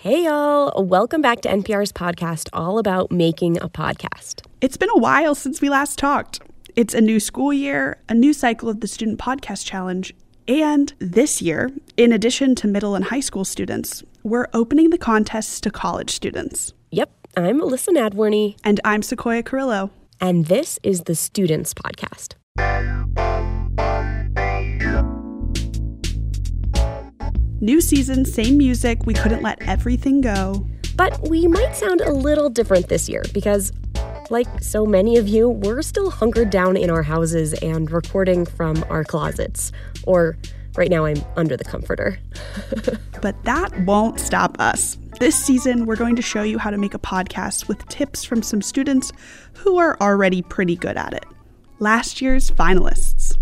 [0.00, 0.84] Hey, y'all.
[0.84, 4.46] Welcome back to NPR's podcast, all about making a podcast.
[4.60, 6.40] It's been a while since we last talked.
[6.76, 10.14] It's a new school year, a new cycle of the Student Podcast Challenge,
[10.46, 15.60] and this year, in addition to middle and high school students, we're opening the contests
[15.62, 16.74] to college students.
[16.92, 18.56] Yep, I'm Elissa Nadworny.
[18.62, 19.90] And I'm Sequoia Carrillo.
[20.20, 22.34] And this is the Students Podcast.
[27.60, 29.04] New season, same music.
[29.04, 30.66] We couldn't let everything go.
[30.94, 33.72] But we might sound a little different this year because,
[34.30, 38.84] like so many of you, we're still hunkered down in our houses and recording from
[38.88, 39.72] our closets.
[40.04, 40.36] Or
[40.76, 42.18] right now, I'm under the comforter.
[43.22, 44.96] but that won't stop us.
[45.18, 48.40] This season, we're going to show you how to make a podcast with tips from
[48.40, 49.10] some students
[49.54, 51.26] who are already pretty good at it.
[51.80, 53.36] Last year's finalists.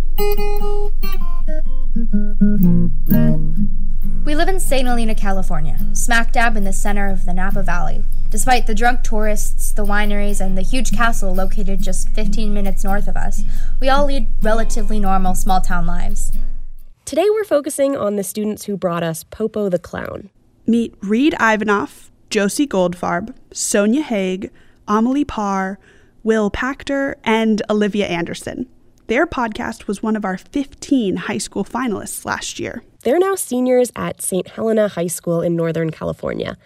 [4.26, 4.88] We live in St.
[4.88, 8.02] Helena, California, smack dab in the center of the Napa Valley.
[8.28, 13.06] Despite the drunk tourists, the wineries, and the huge castle located just 15 minutes north
[13.06, 13.44] of us,
[13.80, 16.32] we all lead relatively normal small town lives.
[17.04, 20.30] Today we're focusing on the students who brought us Popo the Clown.
[20.66, 24.50] Meet Reed Ivanoff, Josie Goldfarb, Sonia Haig,
[24.88, 25.78] Amelie Parr,
[26.24, 28.66] Will Pachter, and Olivia Anderson.
[29.06, 32.82] Their podcast was one of our 15 high school finalists last year.
[33.06, 34.48] They're now seniors at St.
[34.48, 36.56] Helena High School in Northern California,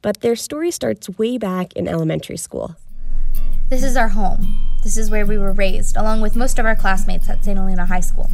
[0.00, 2.76] but their story starts way back in elementary school.
[3.68, 4.46] This is our home.
[4.84, 7.58] This is where we were raised, along with most of our classmates at St.
[7.58, 8.30] Helena High School.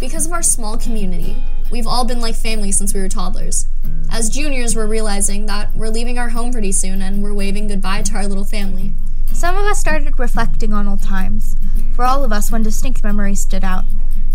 [0.00, 3.68] Because of our small community, we've all been like family since we were toddlers.
[4.10, 8.02] As juniors, we're realizing that we're leaving our home pretty soon and we're waving goodbye
[8.02, 8.90] to our little family.
[9.32, 11.54] Some of us started reflecting on old times.
[11.92, 13.84] For all of us, one distinct memory stood out.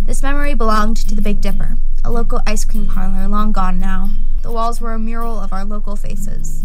[0.02, 4.10] This memory belonged to the Big Dipper, a local ice cream parlor long gone now.
[4.42, 6.64] The walls were a mural of our local faces.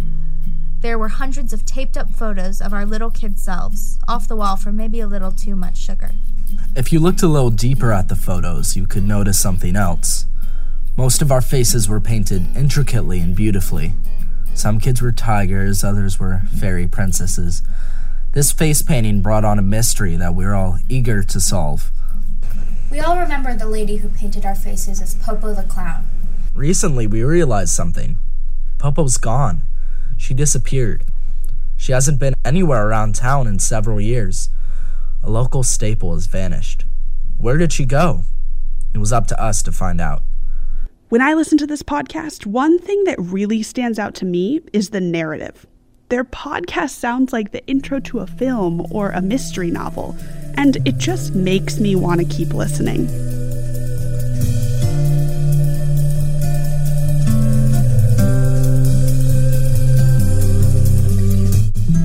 [0.80, 4.56] There were hundreds of taped up photos of our little kid selves, off the wall
[4.56, 6.10] for maybe a little too much sugar.
[6.76, 10.26] If you looked a little deeper at the photos, you could notice something else.
[10.96, 13.94] Most of our faces were painted intricately and beautifully.
[14.54, 17.62] Some kids were tigers, others were fairy princesses.
[18.32, 21.90] This face painting brought on a mystery that we were all eager to solve.
[22.90, 26.06] We all remember the lady who painted our faces as Popo the Clown.
[26.54, 28.16] Recently, we realized something.
[28.78, 29.62] Popo's gone.
[30.16, 31.04] She disappeared.
[31.76, 34.48] She hasn't been anywhere around town in several years.
[35.22, 36.86] A local staple has vanished.
[37.36, 38.22] Where did she go?
[38.94, 40.22] It was up to us to find out.
[41.10, 44.90] When I listen to this podcast, one thing that really stands out to me is
[44.90, 45.66] the narrative.
[46.10, 50.16] Their podcast sounds like the intro to a film or a mystery novel,
[50.56, 53.06] and it just makes me want to keep listening.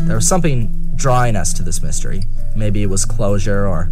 [0.06, 2.24] There was something drawing us to this mystery.
[2.58, 3.90] Maybe it was closure, or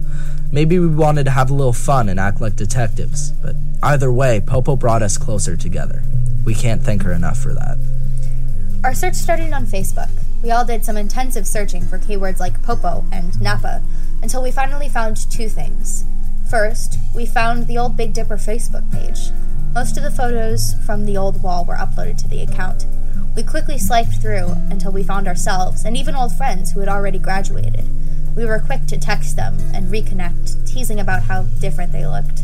[0.51, 3.31] maybe we wanted to have a little fun and act like detectives.
[3.31, 6.03] But either way, Popo brought us closer together.
[6.45, 7.77] We can't thank her enough for that.
[8.83, 10.09] Our search started on Facebook.
[10.41, 13.83] We all did some intensive searching for keywords like Popo and Napa
[14.23, 16.03] until we finally found two things.
[16.49, 19.29] First, we found the old Big Dipper Facebook page.
[19.75, 22.87] Most of the photos from the old wall were uploaded to the account.
[23.35, 27.19] We quickly swiped through until we found ourselves and even old friends who had already
[27.19, 27.87] graduated.
[28.35, 32.41] We were quick to text them and reconnect, teasing about how different they looked.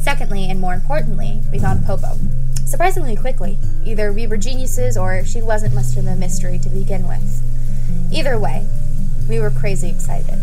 [0.00, 2.16] Secondly, and more importantly, we found Popo
[2.66, 3.56] surprisingly quickly.
[3.84, 7.42] Either we were geniuses or she wasn't much of a mystery to begin with.
[8.12, 8.66] Either way,
[9.28, 10.42] we were crazy excited.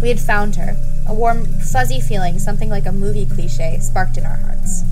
[0.00, 0.76] We had found her.
[1.06, 4.84] A warm, fuzzy feeling, something like a movie cliche, sparked in our hearts.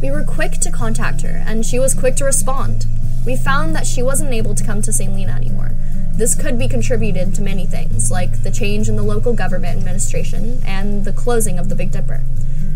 [0.00, 2.86] We were quick to contact her, and she was quick to respond.
[3.24, 5.14] We found that she wasn't able to come to St.
[5.14, 5.76] Lena anymore.
[6.14, 10.60] This could be contributed to many things, like the change in the local government administration
[10.66, 12.22] and the closing of the Big Dipper.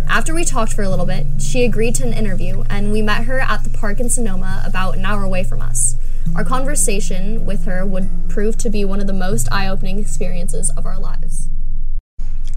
[0.08, 3.24] After we talked for a little bit, she agreed to an interview, and we met
[3.24, 5.96] her at the park in Sonoma about an hour away from us.
[6.34, 10.70] Our conversation with her would prove to be one of the most eye opening experiences
[10.70, 11.48] of our lives.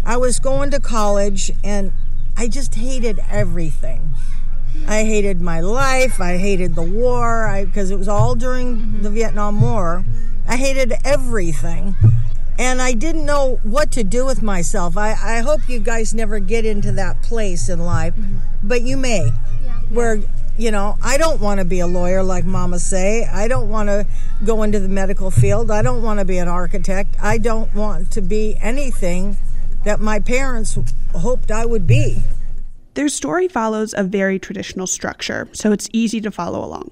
[0.05, 1.91] I was going to college and
[2.37, 4.11] I just hated everything.
[4.87, 6.21] I hated my life.
[6.21, 9.01] I hated the war because it was all during mm-hmm.
[9.03, 10.05] the Vietnam War.
[10.47, 11.95] I hated everything
[12.59, 14.97] and I didn't know what to do with myself.
[14.97, 18.37] I, I hope you guys never get into that place in life, mm-hmm.
[18.61, 19.31] but you may,
[19.63, 19.79] yeah.
[19.89, 20.19] where
[20.57, 23.25] you know I don't want to be a lawyer like Mama say.
[23.25, 24.05] I don't want to
[24.43, 25.71] go into the medical field.
[25.71, 27.15] I don't want to be an architect.
[27.21, 29.37] I don't want to be anything
[29.85, 30.77] that my parents
[31.15, 32.21] hoped I would be.
[32.95, 36.91] Their story follows a very traditional structure, so it's easy to follow along.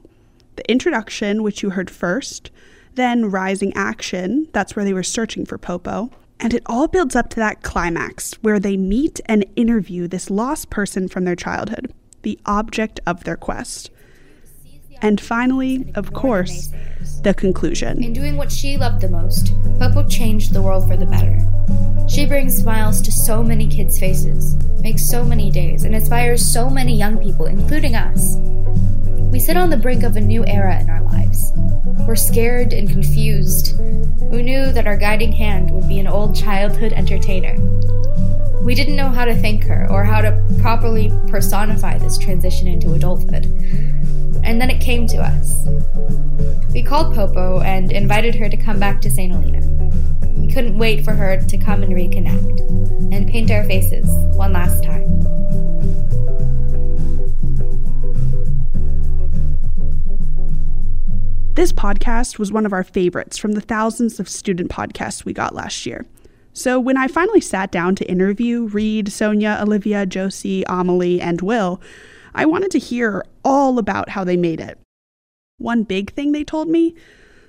[0.56, 2.50] the introduction, which you heard first,
[2.98, 7.30] then rising action, that's where they were searching for Popo, and it all builds up
[7.30, 12.38] to that climax where they meet and interview this lost person from their childhood, the
[12.46, 13.90] object of their quest.
[15.02, 16.72] And finally, of course,
[17.22, 18.04] the conclusion.
[18.04, 21.40] In doing what she loved the most, Popo changed the world for the better.
[22.10, 26.70] She brings smiles to so many kids' faces, makes so many days, and inspires so
[26.70, 28.38] many young people, including us.
[29.32, 31.52] We sit on the brink of a new era in our lives.
[32.08, 33.80] We're scared and confused.
[34.22, 37.56] We knew that our guiding hand would be an old childhood entertainer.
[38.64, 42.94] We didn't know how to thank her or how to properly personify this transition into
[42.94, 43.46] adulthood.
[44.44, 45.66] And then it came to us.
[46.74, 49.32] We called Popo and invited her to come back to St.
[49.32, 49.66] Helena.
[50.36, 52.60] We couldn't wait for her to come and reconnect
[53.14, 54.06] and paint our faces
[54.36, 55.17] one last time.
[61.58, 65.56] This podcast was one of our favorites from the thousands of student podcasts we got
[65.56, 66.06] last year.
[66.54, 71.82] So when I finally sat down to interview Reed, Sonia, Olivia, Josie, Amelie, and Will,
[72.36, 74.78] I wanted to hear all about how they made it.
[75.58, 76.94] One big thing they told me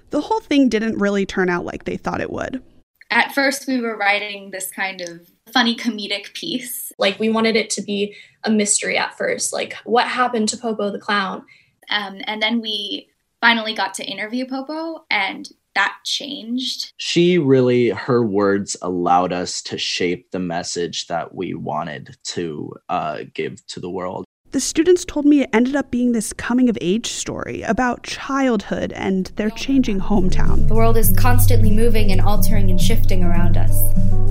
[0.08, 2.62] the whole thing didn't really turn out like they thought it would.
[3.10, 6.92] At first, we were writing this kind of funny comedic piece.
[6.98, 9.52] Like, we wanted it to be a mystery at first.
[9.52, 11.44] Like, what happened to Popo the clown?
[11.90, 16.92] Um, and then we finally got to interview Popo, and that changed.
[16.96, 23.20] She really, her words allowed us to shape the message that we wanted to uh,
[23.32, 24.24] give to the world.
[24.50, 28.94] The students told me it ended up being this coming of age story about childhood
[28.94, 30.66] and their changing hometown.
[30.68, 33.78] The world is constantly moving and altering and shifting around us.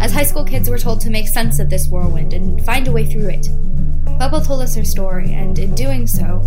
[0.02, 2.92] As high school kids, we're told to make sense of this whirlwind and find a
[2.92, 3.48] way through it.
[4.18, 6.42] Popo told us her story, and in doing so,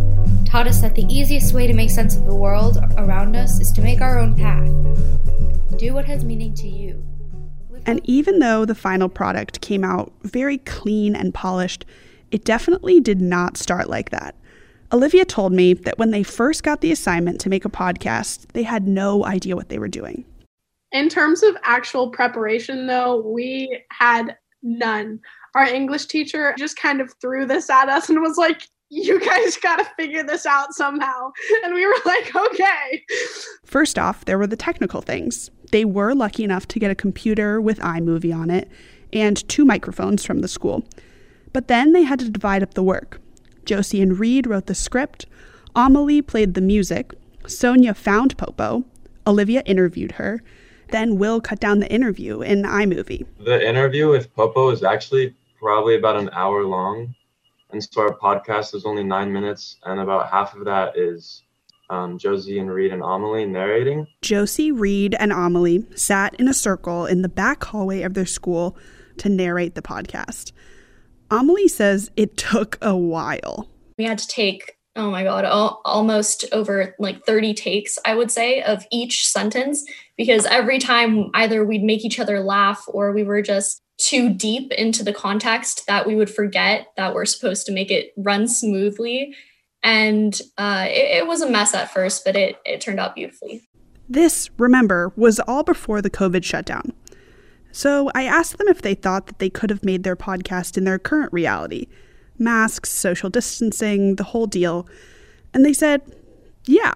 [0.45, 3.71] taught us that the easiest way to make sense of the world around us is
[3.71, 4.69] to make our own path.
[5.79, 7.07] Do what has meaning to you.
[7.87, 11.85] And even though the final product came out very clean and polished,
[12.31, 14.35] it definitely did not start like that.
[14.93, 18.65] Olivia told me that when they first got the assignment to make a podcast, they
[18.65, 20.25] had no idea what they were doing.
[20.93, 25.21] In terms of actual preparation, though, we had none.
[25.55, 29.57] Our English teacher just kind of threw this at us and was like, you guys
[29.57, 31.31] got to figure this out somehow.
[31.65, 33.05] And we were like, okay.
[33.65, 35.51] First off, there were the technical things.
[35.71, 38.69] They were lucky enough to get a computer with iMovie on it
[39.13, 40.85] and two microphones from the school.
[41.53, 43.21] But then they had to divide up the work.
[43.65, 45.27] Josie and Reed wrote the script,
[45.75, 47.13] Amelie played the music,
[47.47, 48.85] Sonia found Popo,
[49.27, 50.43] Olivia interviewed her,
[50.91, 53.27] then Will cut down the interview in iMovie.
[53.45, 57.15] The interview with Popo is actually probably about an hour long.
[57.71, 61.45] And so our podcast is only nine minutes, and about half of that is
[61.89, 64.09] um, Josie and Reed and Amelie narrating.
[64.23, 68.77] Josie, Reed, and Amelie sat in a circle in the back hallway of their school
[69.19, 70.51] to narrate the podcast.
[71.31, 73.69] Amelie says it took a while.
[73.99, 78.31] We had to take, oh my God, al- almost over like 30 takes, I would
[78.31, 79.85] say, of each sentence
[80.17, 84.73] because every time either we'd make each other laugh or we were just too deep
[84.73, 89.35] into the context that we would forget that we're supposed to make it run smoothly.
[89.83, 93.63] And uh, it, it was a mess at first, but it, it turned out beautifully.
[94.09, 96.93] This, remember, was all before the COVID shutdown.
[97.73, 100.85] So I asked them if they thought that they could have made their podcast in
[100.85, 101.87] their current reality
[102.41, 104.89] masks, social distancing, the whole deal.
[105.53, 106.01] And they said,
[106.65, 106.95] yeah,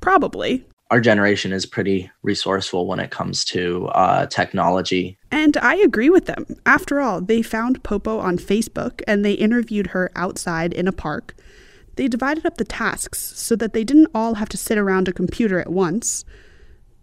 [0.00, 0.66] probably.
[0.90, 5.16] Our generation is pretty resourceful when it comes to uh, technology.
[5.30, 6.44] And I agree with them.
[6.66, 11.34] After all, they found Popo on Facebook and they interviewed her outside in a park.
[11.96, 15.12] They divided up the tasks so that they didn't all have to sit around a
[15.12, 16.24] computer at once.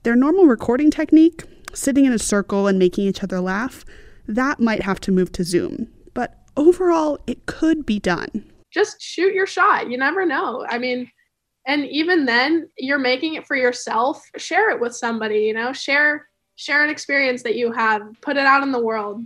[0.04, 3.86] Their normal recording technique, sitting in a circle and making each other laugh,
[4.28, 5.88] that might have to move to Zoom.
[6.14, 8.46] But overall, it could be done.
[8.72, 9.90] Just shoot your shot.
[9.90, 10.66] You never know.
[10.70, 11.12] I mean,
[11.66, 14.24] and even then, you're making it for yourself.
[14.38, 18.46] Share it with somebody, you know, share share an experience that you have, put it
[18.46, 19.24] out in the world.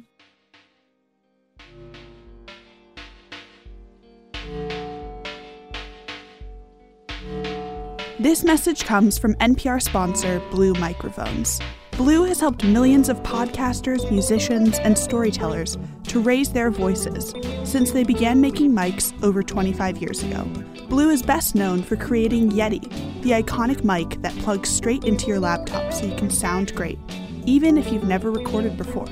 [8.20, 11.60] This message comes from NPR sponsor Blue Microphones.
[11.98, 18.04] Blue has helped millions of podcasters, musicians, and storytellers to raise their voices since they
[18.04, 20.44] began making mics over 25 years ago.
[20.90, 22.82] Blue is best known for creating Yeti,
[23.22, 26.98] the iconic mic that plugs straight into your laptop so you can sound great,
[27.46, 29.08] even if you've never recorded before.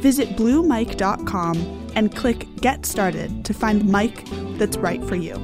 [0.00, 4.24] Visit bluemic.com and click Get Started to find the mic
[4.58, 5.36] that's right for you.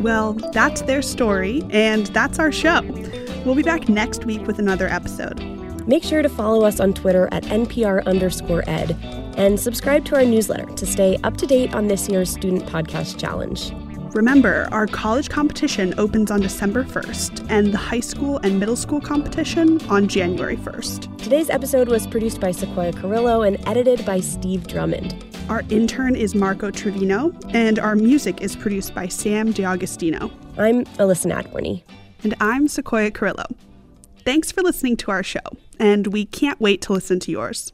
[0.00, 2.80] Well, that's their story, and that's our show.
[3.44, 5.49] We'll be back next week with another episode.
[5.86, 8.96] Make sure to follow us on Twitter at NPR underscore ed
[9.36, 13.18] and subscribe to our newsletter to stay up to date on this year's Student Podcast
[13.18, 13.72] Challenge.
[14.14, 19.00] Remember, our college competition opens on December 1st, and the high school and middle school
[19.00, 21.16] competition on January 1st.
[21.18, 25.24] Today's episode was produced by Sequoia Carrillo and edited by Steve Drummond.
[25.48, 30.32] Our intern is Marco Trevino, and our music is produced by Sam DiAgostino.
[30.58, 31.84] I'm Elissa Nadworny.
[32.24, 33.46] And I'm Sequoia Carrillo.
[34.30, 35.40] Thanks for listening to our show,
[35.80, 37.72] and we can't wait to listen to yours.